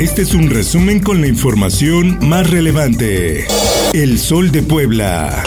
Este 0.00 0.22
es 0.22 0.32
un 0.32 0.48
resumen 0.48 1.00
con 1.00 1.20
la 1.20 1.26
información 1.26 2.18
más 2.26 2.48
relevante. 2.48 3.46
El 3.92 4.18
Sol 4.18 4.50
de 4.50 4.62
Puebla. 4.62 5.44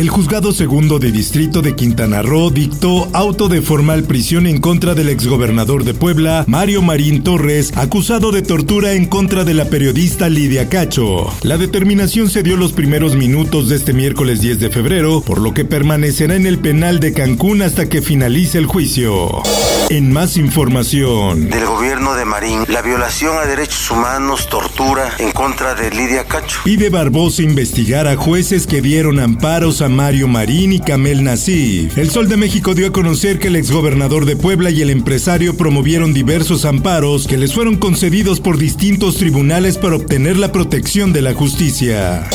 El 0.00 0.08
juzgado 0.08 0.52
segundo 0.52 0.98
de 0.98 1.12
distrito 1.12 1.60
de 1.60 1.76
Quintana 1.76 2.22
Roo 2.22 2.48
dictó 2.48 3.10
auto 3.12 3.48
de 3.48 3.60
formal 3.60 4.04
prisión 4.04 4.46
en 4.46 4.58
contra 4.58 4.94
del 4.94 5.10
exgobernador 5.10 5.84
de 5.84 5.92
Puebla, 5.92 6.46
Mario 6.48 6.80
Marín 6.80 7.22
Torres, 7.22 7.70
acusado 7.76 8.32
de 8.32 8.40
tortura 8.40 8.92
en 8.92 9.04
contra 9.04 9.44
de 9.44 9.52
la 9.52 9.66
periodista 9.66 10.30
Lidia 10.30 10.70
Cacho. 10.70 11.30
La 11.42 11.58
determinación 11.58 12.30
se 12.30 12.42
dio 12.42 12.56
los 12.56 12.72
primeros 12.72 13.14
minutos 13.14 13.68
de 13.68 13.76
este 13.76 13.92
miércoles 13.92 14.40
10 14.40 14.60
de 14.60 14.70
febrero, 14.70 15.20
por 15.20 15.38
lo 15.38 15.52
que 15.52 15.66
permanecerá 15.66 16.34
en 16.34 16.46
el 16.46 16.60
penal 16.60 16.98
de 16.98 17.12
Cancún 17.12 17.60
hasta 17.60 17.90
que 17.90 18.00
finalice 18.00 18.56
el 18.56 18.64
juicio. 18.64 19.42
En 19.90 20.10
más 20.10 20.38
información. 20.38 21.50
del 21.50 21.66
gobierno 21.66 22.14
de 22.14 22.24
Marín, 22.24 22.64
la 22.68 22.80
violación 22.80 23.36
a 23.36 23.44
derechos 23.44 23.90
humanos, 23.90 24.48
tortura 24.48 25.10
en 25.18 25.30
contra 25.32 25.74
de 25.74 25.90
Lidia 25.90 26.24
Cacho. 26.24 26.60
Pide 26.64 26.88
Barbosa 26.88 27.42
investigar 27.42 28.08
a 28.08 28.16
jueces 28.16 28.66
que 28.66 28.80
dieron 28.80 29.20
amparos 29.20 29.82
a 29.82 29.89
Mario 29.90 30.28
Marín 30.28 30.72
y 30.72 30.80
Camel 30.80 31.24
Nasif. 31.24 31.98
El 31.98 32.10
Sol 32.10 32.28
de 32.28 32.36
México 32.36 32.74
dio 32.74 32.86
a 32.86 32.92
conocer 32.92 33.38
que 33.38 33.48
el 33.48 33.56
exgobernador 33.56 34.24
de 34.24 34.36
Puebla 34.36 34.70
y 34.70 34.80
el 34.82 34.90
empresario 34.90 35.56
promovieron 35.56 36.14
diversos 36.14 36.64
amparos 36.64 37.26
que 37.26 37.36
les 37.36 37.52
fueron 37.52 37.76
concedidos 37.76 38.40
por 38.40 38.58
distintos 38.58 39.16
tribunales 39.16 39.76
para 39.76 39.96
obtener 39.96 40.36
la 40.36 40.52
protección 40.52 41.12
de 41.12 41.22
la 41.22 41.34
justicia. 41.34 42.28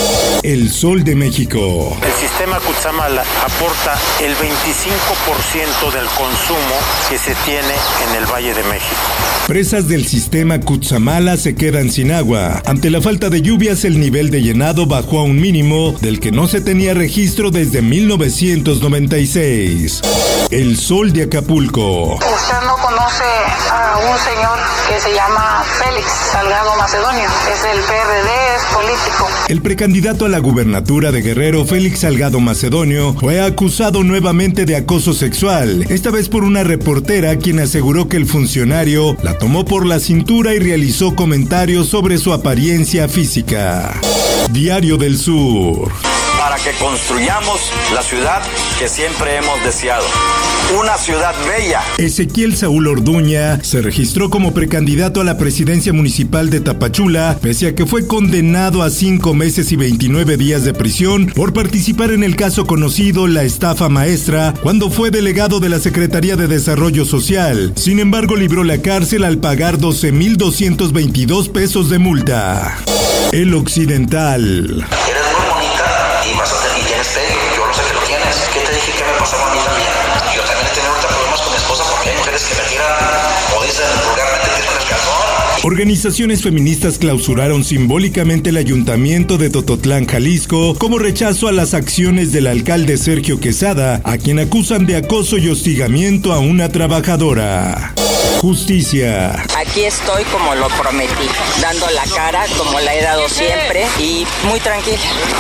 El 0.45 0.69
Sol 0.69 1.03
de 1.03 1.15
México. 1.15 1.97
El 2.03 2.13
sistema 2.13 2.59
Kutsamala 2.59 3.23
aporta 3.43 3.97
el 4.21 4.35
25% 4.35 5.91
del 5.91 6.05
consumo 6.05 6.75
que 7.09 7.17
se 7.17 7.33
tiene 7.45 7.73
en 8.07 8.15
el 8.15 8.27
Valle 8.31 8.53
de 8.53 8.63
México. 8.65 9.01
Presas 9.47 9.87
del 9.87 10.05
sistema 10.05 10.59
Kutsamala 10.59 11.37
se 11.37 11.55
quedan 11.55 11.91
sin 11.91 12.11
agua. 12.11 12.61
Ante 12.67 12.91
la 12.91 13.01
falta 13.01 13.31
de 13.31 13.41
lluvias, 13.41 13.85
el 13.85 13.99
nivel 13.99 14.29
de 14.29 14.43
llenado 14.43 14.85
bajó 14.85 15.17
a 15.17 15.23
un 15.23 15.41
mínimo 15.41 15.95
del 15.99 16.19
que 16.19 16.31
no 16.31 16.47
se 16.47 16.61
tenía 16.61 16.93
registro 16.93 17.49
desde 17.49 17.81
1996. 17.81 20.01
El 20.51 20.77
Sol 20.77 21.11
de 21.11 21.23
Acapulco. 21.23 22.17
Usted 22.17 22.61
no 22.67 22.75
conoce 22.83 23.23
a 23.71 23.97
un 23.97 24.15
señor 24.19 24.59
que 24.87 24.99
se 24.99 25.13
llama 25.13 25.63
Félix 25.83 26.07
Salgado 26.31 26.75
Macedonio. 26.77 27.29
Es 27.51 27.63
el 27.63 27.79
PRD, 27.81 28.55
es 28.55 28.63
político. 28.73 29.27
El 29.47 29.61
precandidato 29.61 30.25
a 30.25 30.29
la 30.29 30.39
gubernatura 30.39 31.11
de 31.11 31.21
Guerrero, 31.21 31.65
Félix 31.65 31.99
Salgado 32.01 32.39
Macedonio, 32.39 33.13
fue 33.13 33.41
acusado 33.41 34.03
nuevamente 34.03 34.65
de 34.65 34.75
acoso 34.75 35.13
sexual, 35.13 35.85
esta 35.89 36.11
vez 36.11 36.29
por 36.29 36.43
una 36.43 36.63
reportera 36.63 37.35
quien 37.37 37.59
aseguró 37.59 38.07
que 38.07 38.17
el 38.17 38.27
funcionario 38.27 39.17
la 39.23 39.37
tomó 39.37 39.65
por 39.65 39.85
la 39.85 39.99
cintura 39.99 40.53
y 40.53 40.59
realizó 40.59 41.15
comentarios 41.15 41.87
sobre 41.87 42.17
su 42.17 42.33
apariencia 42.33 43.07
física. 43.07 43.93
Diario 44.51 44.97
del 44.97 45.17
Sur. 45.17 46.14
Para 46.55 46.63
que 46.63 46.77
construyamos 46.77 47.71
la 47.93 48.01
ciudad 48.01 48.41
que 48.79 48.87
siempre 48.87 49.37
hemos 49.37 49.63
deseado. 49.63 50.05
Una 50.79 50.97
ciudad 50.97 51.33
bella. 51.47 51.81
Ezequiel 51.97 52.55
Saúl 52.55 52.87
Orduña 52.87 53.63
se 53.63 53.81
registró 53.81 54.29
como 54.29 54.53
precandidato 54.53 55.21
a 55.21 55.23
la 55.23 55.37
presidencia 55.37 55.91
municipal 55.91 56.49
de 56.49 56.61
Tapachula, 56.61 57.37
pese 57.41 57.67
a 57.67 57.75
que 57.75 57.85
fue 57.85 58.07
condenado 58.07 58.83
a 58.83 58.89
cinco 58.89 59.33
meses 59.33 59.71
y 59.71 59.75
29 59.75 60.37
días 60.37 60.63
de 60.63 60.73
prisión 60.73 61.27
por 61.27 61.53
participar 61.53 62.11
en 62.11 62.23
el 62.23 62.35
caso 62.35 62.65
conocido 62.65 63.27
La 63.27 63.43
Estafa 63.43 63.89
Maestra, 63.89 64.53
cuando 64.61 64.89
fue 64.89 65.11
delegado 65.11 65.59
de 65.59 65.69
la 65.69 65.79
Secretaría 65.79 66.35
de 66.35 66.47
Desarrollo 66.47 67.05
Social. 67.05 67.73
Sin 67.75 67.99
embargo, 67.99 68.35
libró 68.35 68.63
la 68.63 68.81
cárcel 68.81 69.23
al 69.23 69.39
pagar 69.39 69.77
12.222 69.77 71.51
pesos 71.51 71.89
de 71.89 71.99
multa. 71.99 72.77
El 73.31 73.53
Occidental. 73.53 74.85
Organizaciones 85.65 86.43
feministas 86.43 86.99
clausuraron 86.99 87.63
simbólicamente 87.63 88.51
el 88.51 88.57
ayuntamiento 88.57 89.39
de 89.39 89.49
Tototlán, 89.49 90.05
Jalisco, 90.05 90.75
como 90.75 90.99
rechazo 90.99 91.47
a 91.47 91.51
las 91.51 91.73
acciones 91.73 92.31
del 92.31 92.45
alcalde 92.45 92.97
Sergio 92.97 93.39
Quesada, 93.39 93.99
a 94.03 94.19
quien 94.19 94.37
acusan 94.37 94.85
de 94.85 94.95
acoso 94.95 95.39
y 95.39 95.49
hostigamiento 95.49 96.33
a 96.33 96.39
una 96.39 96.69
trabajadora. 96.69 97.95
Justicia. 98.45 99.43
Aquí 99.57 99.85
estoy 99.85 100.23
como 100.25 100.53
lo 100.53 100.67
prometí, 100.67 101.27
dando 101.63 101.87
la 101.89 102.03
cara 102.15 102.45
como 102.55 102.79
la 102.79 102.93
he 102.93 103.01
dado 103.01 103.27
siempre 103.27 103.85
y 103.99 104.23
muy 104.47 104.59
tranquila. 104.59 104.99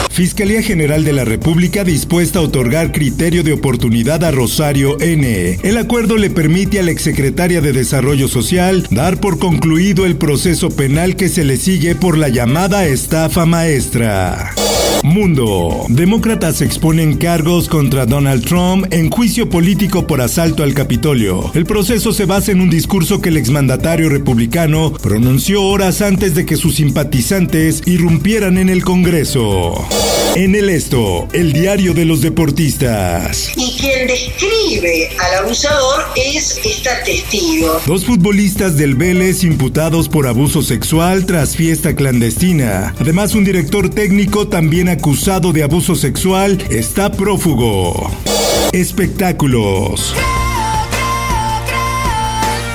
Fiscalía 0.09 0.63
General 0.63 1.03
de 1.03 1.13
la 1.13 1.23
República 1.23 1.83
dispuesta 1.83 2.39
a 2.39 2.41
otorgar 2.41 2.91
criterio 2.91 3.43
de 3.43 3.53
oportunidad 3.53 4.23
a 4.23 4.31
Rosario 4.31 4.99
N. 4.99 5.59
El 5.61 5.77
acuerdo 5.77 6.17
le 6.17 6.31
permite 6.31 6.79
a 6.79 6.83
la 6.83 6.89
exsecretaria 6.89 7.61
de 7.61 7.73
Desarrollo 7.73 8.27
Social 8.27 8.87
dar 8.89 9.19
por 9.19 9.37
concluido 9.37 10.07
el 10.07 10.15
proceso 10.15 10.71
penal 10.71 11.15
que 11.15 11.29
se 11.29 11.43
le 11.43 11.57
sigue 11.57 11.93
por 11.93 12.17
la 12.17 12.29
llamada 12.29 12.87
estafa 12.87 13.45
maestra. 13.45 14.55
Mundo. 15.05 15.85
Demócratas 15.87 16.61
exponen 16.61 17.17
cargos 17.17 17.69
contra 17.69 18.05
Donald 18.05 18.43
Trump 18.43 18.87
en 18.91 19.09
juicio 19.09 19.49
político 19.49 20.07
por 20.07 20.19
asalto 20.19 20.63
al 20.63 20.73
Capitolio. 20.73 21.51
El 21.53 21.65
proceso 21.65 22.11
se 22.11 22.25
basa 22.25 22.51
en 22.51 22.59
un 22.59 22.69
discurso 22.69 23.21
que 23.21 23.29
el 23.29 23.37
exmandatario 23.37 24.09
republicano 24.09 24.91
pronunció 24.93 25.63
horas 25.63 26.01
antes 26.01 26.33
de 26.33 26.45
que 26.45 26.57
sus 26.57 26.75
simpatizantes 26.75 27.83
irrumpieran 27.85 28.57
en 28.57 28.69
el 28.69 28.83
Congreso. 28.83 29.87
En 30.35 30.55
el 30.55 30.69
esto, 30.69 31.27
el 31.33 31.53
diario 31.53 31.93
de 31.93 32.05
los 32.05 32.21
deportistas. 32.21 33.53
Quien 33.85 34.07
describe 34.07 35.11
al 35.19 35.45
abusador 35.45 36.05
es 36.15 36.59
esta 36.65 37.03
testigo. 37.03 37.79
Dos 37.85 38.03
futbolistas 38.03 38.77
del 38.77 38.95
Vélez 38.95 39.43
imputados 39.43 40.09
por 40.09 40.25
abuso 40.25 40.63
sexual 40.63 41.27
tras 41.27 41.55
fiesta 41.55 41.95
clandestina. 41.95 42.95
Además, 42.99 43.35
un 43.35 43.43
director 43.43 43.91
técnico 43.91 44.47
también 44.47 44.89
acusado 44.89 45.53
de 45.53 45.61
abuso 45.61 45.93
sexual 45.93 46.57
está 46.71 47.11
prófugo. 47.11 48.09
Espectáculos. 48.73 50.15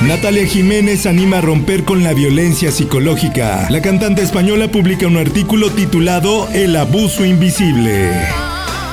Natalia 0.03 0.47
Jiménez 0.47 1.07
anima 1.07 1.39
a 1.39 1.41
romper 1.41 1.83
con 1.83 2.05
la 2.05 2.15
violencia 2.15 2.71
psicológica. 2.71 3.67
La 3.69 3.83
cantante 3.83 4.23
española 4.23 4.71
publica 4.71 5.09
un 5.09 5.17
artículo 5.17 5.73
titulado 5.73 6.49
El 6.53 6.77
abuso 6.77 7.25
invisible. 7.25 8.13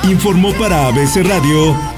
Informó 0.02 0.52
para 0.54 0.88
ABC 0.88 1.22
Radio 1.22 1.97